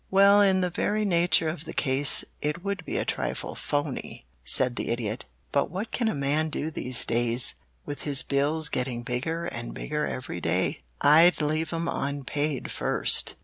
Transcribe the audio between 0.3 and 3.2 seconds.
in the very nature of the case it would be a